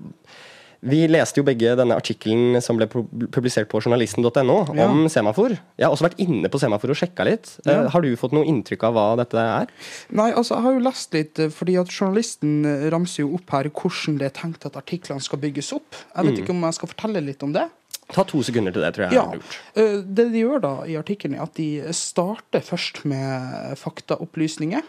vi 0.86 1.00
leste 1.10 1.40
jo 1.42 1.46
begge 1.48 1.72
denne 1.80 1.96
artikkelen 1.98 2.60
som 2.62 2.78
ble 2.78 2.86
publisert 3.34 3.68
på 3.72 3.80
journalisten.no 3.82 4.58
Ja. 4.76 4.86
om 4.88 5.08
Semafor. 5.10 5.56
Jeg 5.78 5.86
har 5.88 5.92
også 5.96 6.06
vært 6.08 6.20
inne 6.22 6.48
på 6.54 6.60
Semafor 6.62 6.94
og 6.94 7.00
sjekka 7.00 7.26
litt. 7.26 7.56
Ja. 7.66 7.84
Eh, 7.86 7.90
har 7.90 8.02
du 8.06 8.12
fått 8.16 8.36
noe 8.38 8.46
inntrykk 8.46 8.84
av 8.90 8.94
hva 8.94 9.06
dette 9.18 9.36
er? 9.42 9.68
Nei, 10.12 10.32
altså, 10.32 10.56
jeg 10.60 10.64
har 10.68 10.74
jo 10.78 10.84
lest 10.86 11.14
litt, 11.18 11.40
eh, 11.40 11.50
fordi 11.50 11.80
at 11.82 11.88
journalisten 11.90 12.66
eh, 12.66 12.90
ramser 12.94 13.24
jo 13.26 13.34
opp 13.40 13.50
her 13.56 13.70
hvordan 13.70 14.20
det 14.22 14.30
er 14.30 14.36
tenkt 14.42 14.66
at 14.70 14.78
artiklene 14.78 15.22
skal 15.26 15.40
bygges 15.42 15.74
opp. 15.74 15.96
Jeg 16.16 16.26
vet 16.26 16.36
Mm. 16.36 16.44
ikke 16.44 16.50
om 16.56 16.62
jeg 16.70 16.74
skal 16.80 16.90
fortelle 16.94 17.26
litt 17.26 17.44
om 17.44 17.52
det. 17.54 17.66
Ta 18.14 18.22
to 18.24 18.44
sekunder 18.44 18.72
til 18.72 18.82
det, 18.86 18.94
tror 18.94 19.10
jeg. 19.10 19.14
Ja. 19.14 19.24
er 19.32 19.40
lurt. 19.40 20.14
Det 20.14 20.32
de 20.32 20.42
gjør 20.44 20.62
da 20.62 20.74
i 20.86 20.94
artikkelen, 20.96 21.36
er 21.40 21.42
at 21.48 21.56
de 21.56 21.82
starter 21.92 22.62
først 22.62 23.04
med 23.04 23.76
faktaopplysninger. 23.82 24.84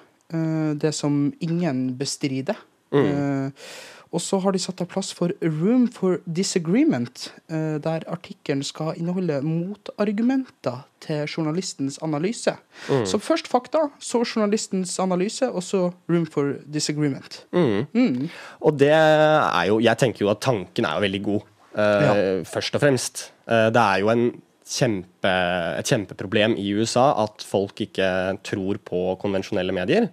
Det 0.76 0.92
som 0.94 1.32
ingen 1.40 1.96
bestrider. 1.96 2.56
Mm. 2.92 3.04
Eh, 3.04 3.68
Og 4.14 4.22
så 4.22 4.38
har 4.40 4.54
de 4.54 4.60
satt 4.62 4.80
av 4.80 4.86
plass 4.88 5.10
for 5.12 5.32
room 5.42 5.86
for 5.92 6.20
disagreement, 6.30 7.32
eh, 7.50 7.76
der 7.82 8.06
artikkelen 8.08 8.62
skal 8.64 8.94
inneholde 8.96 9.40
motargumenter 9.44 10.84
til 11.02 11.26
journalistens 11.26 11.98
analyse. 12.02 12.54
Mm. 12.88 13.04
Så 13.04 13.18
først 13.20 13.50
fakta, 13.50 13.90
så 13.98 14.22
journalistens 14.22 14.94
analyse, 15.02 15.50
og 15.50 15.62
så 15.62 15.90
room 16.08 16.24
for 16.26 16.54
disagreement. 16.64 17.42
Mm. 17.52 18.28
Og 18.62 18.78
det 18.78 18.92
er 18.94 19.64
jo 19.68 19.80
Jeg 19.80 19.98
tenker 19.98 20.24
jo 20.24 20.30
at 20.30 20.40
tanken 20.40 20.84
er 20.84 20.94
jo 20.94 21.00
veldig 21.00 21.22
god, 21.22 21.40
ja. 21.76 22.42
først 22.44 22.74
og 22.74 22.80
fremst. 22.80 23.32
Eh, 23.48 23.68
det 23.70 23.82
er 23.82 23.98
jo 24.00 24.08
en 24.08 24.30
kjempe, 24.66 25.32
et 25.78 25.86
kjempeproblem 25.86 26.56
i 26.58 26.72
USA 26.74 27.12
at 27.22 27.42
folk 27.42 27.80
ikke 27.80 28.38
tror 28.42 28.78
på 28.78 29.16
konvensjonelle 29.20 29.72
medier. 29.72 30.08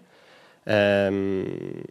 Ehm, 0.67 1.85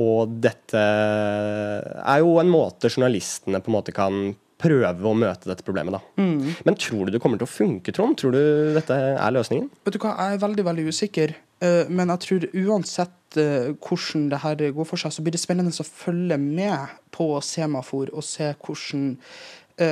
og 0.00 0.38
dette 0.40 0.80
er 0.80 2.22
jo 2.22 2.38
en 2.40 2.50
måte 2.52 2.88
journalistene 2.92 3.60
på 3.60 3.70
en 3.72 3.76
måte 3.76 3.94
kan 3.96 4.32
prøve 4.62 5.08
å 5.10 5.14
møte 5.18 5.48
dette 5.50 5.64
problemet, 5.66 5.96
da. 5.96 6.22
Mm. 6.22 6.52
Men 6.68 6.76
tror 6.78 7.08
du 7.08 7.12
det 7.14 7.20
kommer 7.22 7.40
til 7.40 7.48
å 7.48 7.50
funke, 7.50 7.90
Trond? 7.94 8.14
Tror 8.20 8.30
du 8.36 8.42
dette 8.76 8.94
er 8.94 9.34
løsningen? 9.34 9.66
Vet 9.82 9.96
du 9.96 9.98
hva, 10.04 10.12
jeg 10.14 10.36
er 10.38 10.44
veldig, 10.44 10.64
veldig 10.68 10.84
usikker. 10.86 11.34
eh, 11.66 11.90
Men 11.90 12.12
jeg 12.14 12.22
tror 12.26 12.46
uansett 12.54 13.38
eh, 13.42 13.72
hvordan 13.82 14.28
det 14.30 14.38
her 14.44 14.62
går 14.78 14.86
for 14.86 15.02
seg, 15.02 15.16
så 15.16 15.24
blir 15.26 15.34
det 15.34 15.42
spennende 15.42 15.74
å 15.74 15.88
følge 15.88 16.38
med 16.38 16.94
på 17.10 17.26
Semafor 17.42 18.14
og 18.14 18.22
se 18.22 18.52
hvordan 18.54 19.16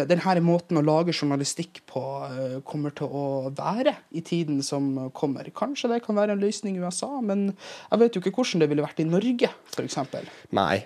denne 0.08 0.42
måten 0.44 0.78
å 0.78 0.84
lage 0.84 1.14
journalistikk 1.14 1.82
på 1.90 2.02
eh, 2.26 2.58
kommer 2.66 2.94
til 2.96 3.10
å 3.10 3.24
være 3.56 3.94
i 4.16 4.22
tiden 4.26 4.60
som 4.66 4.92
kommer. 5.16 5.48
Kanskje 5.56 5.92
det 5.92 6.02
kan 6.04 6.18
være 6.18 6.36
en 6.36 6.42
løsning 6.42 6.76
i 6.76 6.84
USA, 6.84 7.10
men 7.24 7.50
jeg 7.52 8.02
vet 8.02 8.16
jo 8.16 8.22
ikke 8.22 8.34
hvordan 8.38 8.64
det 8.64 8.70
ville 8.72 8.84
vært 8.84 9.02
i 9.02 9.08
Norge, 9.08 9.50
f.eks. 9.72 9.98
Nei. 10.56 10.76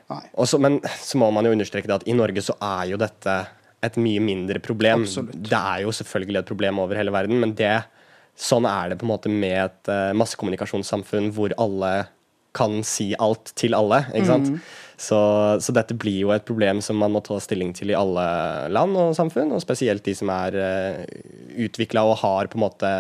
Også, 0.40 0.60
men 0.62 0.80
så 1.00 1.20
må 1.20 1.30
man 1.34 1.46
jo 1.46 1.54
understreke 1.56 1.90
det 1.90 2.00
at 2.00 2.08
i 2.08 2.16
Norge 2.16 2.44
så 2.44 2.56
er 2.62 2.90
jo 2.92 3.00
dette 3.00 3.38
et 3.84 3.98
mye 4.00 4.22
mindre 4.24 4.62
problem. 4.64 5.04
Det 5.04 5.58
er 5.58 5.84
jo 5.84 5.92
selvfølgelig 5.94 6.40
et 6.40 6.50
problem 6.50 6.80
over 6.84 6.98
hele 6.98 7.12
verden, 7.14 7.40
men 7.42 7.54
det, 7.58 7.76
sånn 8.34 8.66
er 8.68 8.92
det 8.92 9.00
på 9.00 9.06
en 9.06 9.12
måte 9.12 9.32
med 9.32 9.58
et 9.66 9.92
eh, 9.92 10.12
massekommunikasjonssamfunn 10.16 11.30
hvor 11.36 11.54
alle 11.60 11.94
kan 12.54 12.80
si 12.86 13.10
alt 13.18 13.52
til 13.58 13.74
alle. 13.76 14.04
ikke 14.14 14.26
sant? 14.30 14.48
Mm. 14.54 14.60
Så, 14.96 15.18
så 15.60 15.72
dette 15.74 15.96
blir 15.98 16.20
jo 16.22 16.30
et 16.30 16.44
problem 16.46 16.78
som 16.80 16.96
man 17.02 17.10
må 17.12 17.20
ta 17.26 17.34
stilling 17.42 17.72
til 17.74 17.90
i 17.90 17.96
alle 17.98 18.24
land 18.70 18.94
og 18.96 19.14
samfunn, 19.18 19.50
og 19.56 19.62
spesielt 19.64 20.04
de 20.06 20.14
som 20.14 20.30
er 20.30 20.54
uh, 20.54 21.00
utvikla 21.66 22.04
og 22.06 22.20
har 22.22 22.46
på 22.52 22.54
en 22.60 22.62
måte 22.62 22.90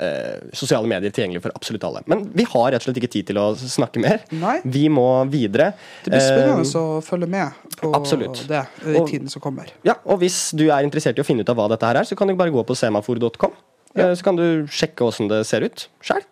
uh, 0.00 0.38
sosiale 0.56 0.88
medier 0.88 1.12
tilgjengelig 1.12 1.42
for 1.44 1.52
absolutt 1.54 1.84
alle. 1.84 2.00
Men 2.08 2.24
vi 2.32 2.46
har 2.48 2.70
rett 2.72 2.80
og 2.80 2.88
slett 2.88 3.00
ikke 3.02 3.12
tid 3.12 3.28
til 3.28 3.40
å 3.42 3.50
snakke 3.60 4.00
mer. 4.02 4.24
Vi 4.64 4.86
må 4.88 5.04
videre. 5.30 5.72
Det 6.06 6.14
blir 6.14 6.24
spennende 6.24 6.64
Eh, 6.64 6.80
å 6.80 7.02
følge 7.04 7.28
med 7.36 7.60
på 7.76 7.92
absolutt. 7.94 8.46
det 8.48 8.62
eh, 8.64 8.94
i 8.94 8.98
Og- 9.02 9.08
tiden 9.12 9.28
som 9.28 9.44
kommer. 9.44 9.68
ja, 9.84 9.98
og 10.08 10.18
hvis 10.24 10.40
du 10.56 10.64
er 10.70 10.80
interessert 10.88 11.18
i 11.20 11.22
å 11.22 11.28
finne 11.28 11.44
ut 11.44 11.52
av 11.52 11.60
hva 11.60 11.68
dette 11.76 11.84
her 11.92 12.00
er, 12.00 12.08
så 12.08 12.16
kan 12.16 12.26
du 12.32 12.34
bare 12.40 12.50
gå 12.56 12.64
på 12.64 12.74
semafor.com. 12.74 13.52
Ja. 13.94 14.14
Så 14.16 14.24
kan 14.24 14.36
du 14.40 14.64
sjekke 14.72 15.04
åssen 15.04 15.28
det 15.28 15.42
ser 15.44 15.60
ut 15.68 15.88
sjøl. 16.00 16.22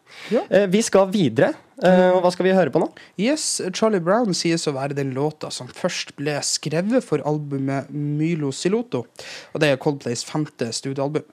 Vi 0.73 0.81
skal 0.81 1.11
videre. 1.13 1.53
Og 1.81 2.19
hva 2.21 2.31
skal 2.35 2.45
vi 2.45 2.53
høre 2.53 2.73
på 2.75 2.83
nå? 2.83 2.91
Yes, 3.21 3.45
Charlie 3.77 4.03
Brown 4.05 4.37
sies 4.37 4.67
å 4.69 4.75
være 4.77 4.97
den 4.99 5.15
låta 5.17 5.49
som 5.55 5.71
først 5.73 6.13
ble 6.19 6.35
skrevet 6.45 7.05
for 7.07 7.25
albumet 7.29 7.89
Mylo 7.89 8.51
Siloto. 8.53 9.07
Og 9.55 9.63
det 9.63 9.71
er 9.73 9.81
Coldplays 9.81 10.27
femte 10.29 10.69
studioalbum. 10.77 11.25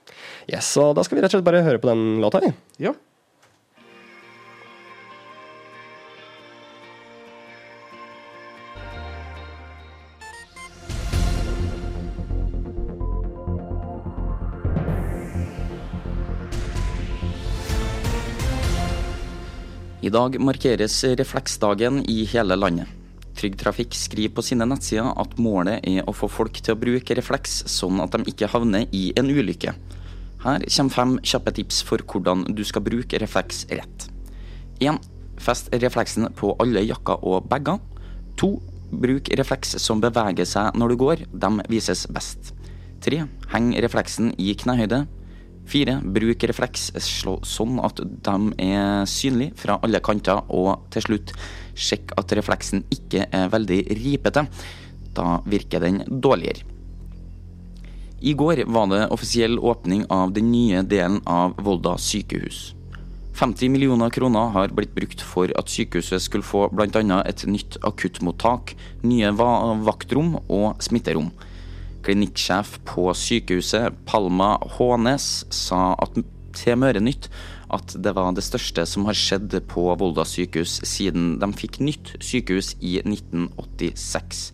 Yes, 0.47 0.69
og 0.79 0.95
Da 0.95 1.03
skal 1.03 1.19
vi 1.19 1.25
rett 1.25 1.33
og 1.33 1.39
slett 1.41 1.49
bare 1.49 1.65
høre 1.67 1.83
på 1.83 1.91
den 1.91 2.21
låta, 2.23 2.39
vi. 2.43 2.53
Ja. 2.87 2.95
I 20.07 20.11
dag 20.13 20.37
markeres 20.39 21.01
refleksdagen 21.19 21.97
i 22.07 22.21
hele 22.31 22.55
landet. 22.55 22.87
Trygg 23.35 23.57
Trafikk 23.59 23.95
skriver 23.97 24.37
på 24.37 24.43
sine 24.45 24.63
nettsider 24.69 25.09
at 25.19 25.33
målet 25.41 25.83
er 25.89 26.07
å 26.07 26.13
få 26.15 26.29
folk 26.31 26.61
til 26.63 26.77
å 26.77 26.79
bruke 26.79 27.17
refleks, 27.17 27.57
sånn 27.67 27.99
at 27.99 28.15
de 28.15 28.31
ikke 28.31 28.47
havner 28.53 28.85
i 28.95 29.09
en 29.19 29.27
ulykke. 29.27 29.73
Her 30.45 30.63
kommer 30.63 30.95
fem 30.95 31.17
kjappe 31.27 31.51
tips 31.57 31.81
for 31.89 32.05
hvordan 32.07 32.45
du 32.55 32.63
skal 32.63 32.85
bruke 32.85 33.19
refleks 33.19 33.65
rett. 33.73 34.07
1. 34.79 35.01
Fest 35.43 35.73
refleksen 35.75 36.29
på 36.39 36.53
alle 36.63 36.85
jakker 36.85 37.27
og 37.27 37.49
bager. 37.51 37.81
2. 38.39 38.51
Bruk 39.03 39.33
refleks 39.41 39.75
som 39.83 39.99
beveger 39.99 40.47
seg 40.47 40.77
når 40.77 40.93
du 40.93 40.99
går, 41.03 41.27
de 41.33 41.51
vises 41.73 42.05
best. 42.15 42.53
3. 43.03 43.25
Heng 43.51 43.73
refleksen 43.83 44.31
i 44.39 44.53
knehøyde. 44.55 45.03
Fire, 45.67 45.97
bruk 45.99 46.45
refleks 46.47 46.89
sånn 47.43 47.81
at 47.83 47.99
de 47.99 48.35
er 48.63 49.03
synlige 49.09 49.57
fra 49.59 49.75
alle 49.83 49.99
kanter. 50.03 50.45
Og 50.47 50.87
til 50.95 51.03
slutt, 51.09 51.33
sjekk 51.75 52.15
at 52.19 52.31
refleksen 52.39 52.85
ikke 52.93 53.27
er 53.27 53.51
veldig 53.51 53.81
ripete. 53.99 54.47
Da 55.17 55.41
virker 55.49 55.83
den 55.83 56.03
dårligere. 56.07 56.63
I 58.17 58.33
går 58.33 58.63
var 58.73 58.87
det 58.89 59.03
offisiell 59.13 59.59
åpning 59.59 60.07
av 60.09 60.31
den 60.33 60.49
nye 60.49 60.81
delen 60.81 61.19
av 61.29 61.53
Volda 61.61 61.97
sykehus. 62.01 62.71
50 63.37 63.69
millioner 63.69 64.09
kroner 64.09 64.49
har 64.55 64.71
blitt 64.73 64.95
brukt 64.95 65.21
for 65.21 65.51
at 65.59 65.69
sykehuset 65.69 66.23
skulle 66.23 66.47
få 66.47 66.63
bl.a. 66.73 67.19
et 67.29 67.43
nytt 67.45 67.77
akuttmottak, 67.85 68.73
nye 69.05 69.29
va 69.37 69.51
vaktrom 69.85 70.39
og 70.47 70.81
smitterom. 70.81 71.29
Klinikksjef 72.07 72.77
på 72.87 73.09
sykehuset, 73.11 73.91
Palma 74.07 74.53
Hånes, 74.77 75.43
sa 75.51 75.91
at 75.99 76.15
til 76.55 76.79
Mørenytt 76.79 77.27
at 77.75 77.91
det 77.99 78.13
var 78.15 78.31
det 78.31 78.45
største 78.45 78.85
som 78.87 79.03
har 79.09 79.17
skjedd 79.17 79.51
på 79.67 79.83
Volda 79.99 80.23
sykehus 80.23 80.77
siden 80.87 81.35
de 81.41 81.49
fikk 81.59 81.81
nytt 81.83 82.13
sykehus 82.23 82.77
i 82.79 82.97
1986. 83.03 84.51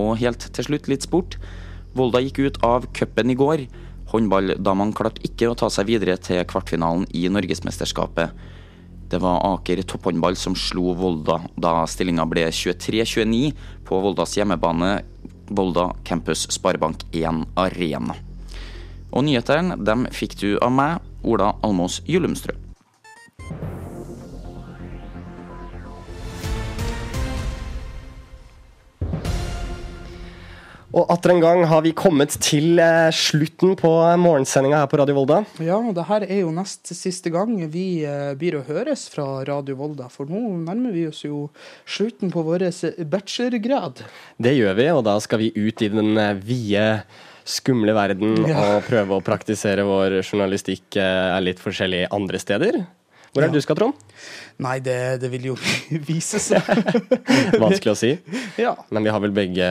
Og 0.00 0.16
helt 0.22 0.48
til 0.56 0.68
slutt 0.70 0.88
litt 0.88 1.04
sport. 1.04 1.36
Volda 1.94 2.22
gikk 2.24 2.40
ut 2.46 2.62
av 2.66 2.88
cupen 2.96 3.30
i 3.30 3.38
går. 3.38 3.66
Håndballdamene 4.14 4.96
klarte 4.96 5.22
ikke 5.28 5.50
å 5.50 5.58
ta 5.60 5.68
seg 5.68 5.92
videre 5.92 6.16
til 6.16 6.40
kvartfinalen 6.48 7.04
i 7.12 7.26
Norgesmesterskapet. 7.28 8.32
Det 9.12 9.20
var 9.20 9.44
Aker 9.52 9.84
topphåndball 9.84 10.40
som 10.40 10.56
slo 10.56 10.96
Volda 10.96 11.42
da 11.60 11.82
stillinga 11.84 12.24
ble 12.26 12.48
23-29 12.48 13.52
på 13.84 14.00
Voldas 14.02 14.38
hjemmebane 14.38 14.96
Volda 15.48 15.90
Campus 16.04 16.46
Sparebank 16.50 17.04
1 17.12 17.44
Arena. 17.56 18.16
Og 19.14 19.24
nyhetene 19.26 19.78
dem 19.78 20.08
fikk 20.10 20.38
du 20.40 20.50
av 20.58 20.72
meg, 20.74 21.02
Ola 21.24 21.54
Almås 21.62 22.00
Gyllumstrø. 22.08 22.63
Og 30.94 31.08
atter 31.10 31.32
en 31.32 31.40
gang 31.42 31.64
har 31.66 31.80
vi 31.82 31.90
kommet 31.96 32.36
til 32.44 32.78
eh, 32.78 33.08
slutten 33.10 33.72
på 33.80 33.88
morgensendinga 34.22 34.78
her 34.84 34.90
på 34.92 35.00
Radio 35.00 35.16
Volda. 35.16 35.40
Ja, 35.58 35.80
og 35.80 35.90
det 35.96 36.04
her 36.06 36.22
er 36.28 36.42
jo 36.44 36.52
nest 36.54 36.86
siste 36.94 37.32
gang 37.34 37.56
vi 37.72 38.04
eh, 38.06 38.30
blir 38.38 38.60
å 38.60 38.62
høres 38.68 39.08
fra 39.10 39.26
Radio 39.48 39.74
Volda, 39.80 40.06
for 40.12 40.30
nå 40.30 40.38
nærmer 40.62 40.94
vi 40.94 41.08
oss 41.10 41.24
jo 41.26 41.48
slutten 41.82 42.30
på 42.30 42.44
vår 42.46 42.68
bachelorgrad. 43.10 44.04
Det 44.38 44.54
gjør 44.54 44.78
vi, 44.78 44.88
og 44.94 45.02
da 45.10 45.16
skal 45.24 45.42
vi 45.42 45.50
ut 45.56 45.82
i 45.82 45.90
den 45.96 46.14
eh, 46.14 46.36
vide, 46.46 46.86
skumle 47.44 47.92
verden 47.92 48.38
Ja. 48.48 48.62
og 48.76 48.86
prøve 48.86 49.18
å 49.18 49.24
praktisere 49.24 49.82
vår 49.84 50.20
journalistikk 50.22 50.94
eh, 51.02 51.34
litt 51.42 51.58
forskjellig 51.60 52.06
andre 52.14 52.38
steder. 52.40 52.84
Hvor 53.34 53.42
er 53.42 53.48
det 53.48 53.56
Ja. 53.56 53.58
du 53.58 53.64
skal, 53.64 53.76
Trond? 53.76 53.94
Nei, 54.62 54.76
det, 54.78 54.94
det 55.20 55.28
vil 55.32 55.48
jo 55.50 55.54
vise 56.08 56.38
seg. 56.38 56.62
Vanskelig 57.64 57.90
å 57.92 57.96
si. 57.98 58.12
Ja. 58.62 58.76
Men 58.94 59.02
vi 59.02 59.10
har 59.10 59.18
vel 59.24 59.32
begge 59.34 59.66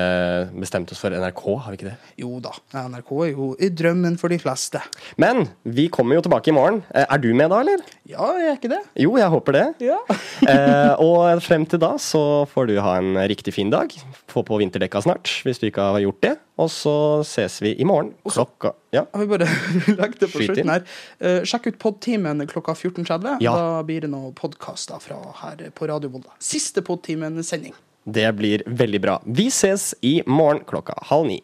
bestemt 0.60 0.92
oss 0.92 1.00
for 1.00 1.16
NRK, 1.16 1.44
har 1.64 1.72
vi 1.72 1.80
ikke 1.80 1.88
det? 1.94 1.96
Jo 2.20 2.42
da, 2.44 2.52
NRK 2.76 3.14
er 3.24 3.32
jo 3.32 3.48
i 3.64 3.70
drømmen 3.72 4.18
for 4.20 4.34
de 4.34 4.40
fleste. 4.44 4.82
Men 5.22 5.46
vi 5.64 5.88
kommer 5.94 6.20
jo 6.20 6.26
tilbake 6.28 6.52
i 6.52 6.56
morgen. 6.58 6.82
Eh, 6.92 7.06
Er 7.08 7.24
du 7.24 7.30
med 7.34 7.50
da, 7.54 7.62
eller? 7.64 7.86
Ja, 8.10 8.28
jeg 8.42 8.50
er 8.52 8.60
ikke 8.60 8.74
det? 8.76 8.82
Jo, 9.06 9.16
jeg 9.22 9.32
håper 9.32 9.58
det. 9.60 9.66
Ja. 9.88 10.02
eh, 10.52 10.92
og 11.00 11.40
frem 11.48 11.64
til 11.72 11.80
da 11.80 11.94
så 12.02 12.44
får 12.52 12.68
du 12.74 12.76
ha 12.84 12.98
en 13.00 13.16
riktig 13.32 13.56
fin 13.56 13.72
dag. 13.72 13.96
Få 14.34 14.42
på 14.42 14.58
vinterdekka 14.58 15.02
snart, 15.06 15.30
hvis 15.46 15.60
du 15.62 15.68
ikke 15.68 15.84
har 15.94 16.02
gjort 16.02 16.22
det. 16.26 16.32
Og 16.58 16.70
så 16.74 16.94
ses 17.28 17.60
vi 17.62 17.76
i 17.78 17.86
morgen 17.86 18.14
klokka 18.26 18.72
Ja. 18.94 19.06
Har 19.14 19.22
vi 19.22 19.28
bare 19.30 19.48
lagt 20.02 20.20
det 20.24 20.32
på 20.34 20.42
slutten 20.42 20.72
her. 20.74 20.86
Uh, 21.22 21.42
sjekk 21.46 21.70
ut 21.70 21.78
podtimen 21.82 22.42
klokka 22.50 22.74
14.30. 22.74 23.44
Ja. 23.46 23.54
Da 23.54 23.84
blir 23.86 24.06
det 24.06 24.10
noen 24.10 24.34
podkaster 24.38 25.02
fra 25.02 25.20
her 25.44 25.62
på 25.78 25.90
Radio 25.90 26.10
Volda. 26.14 26.34
Siste 26.42 26.82
podtimen-sending. 26.86 27.76
Det 28.04 28.26
blir 28.36 28.66
veldig 28.66 29.02
bra. 29.02 29.20
Vi 29.26 29.48
ses 29.54 29.94
i 30.02 30.16
morgen 30.26 30.64
klokka 30.68 30.98
halv 31.12 31.30
ni. 31.30 31.40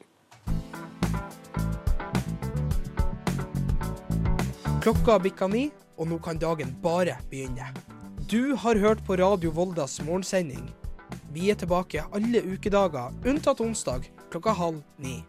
Klokka 4.81 5.19
bikka 5.21 5.47
ni, 5.51 5.67
og 5.99 6.09
nå 6.09 6.17
kan 6.23 6.41
dagen 6.41 6.73
bare 6.81 7.19
begynne. 7.29 7.69
Du 8.29 8.55
har 8.55 8.81
hørt 8.81 9.05
på 9.05 9.17
Radio 9.19 9.51
Voldas 9.51 9.99
morgensending. 10.01 10.69
Vi 11.33 11.49
er 11.49 11.55
tilbake 11.55 12.03
alle 12.13 12.41
ukedager, 12.41 13.13
unntatt 13.25 13.59
onsdag 13.61 14.07
klokka 14.31 14.55
halv 14.57 14.81
ni. 14.97 15.19